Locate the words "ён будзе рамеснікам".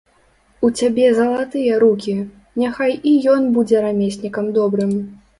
3.33-4.49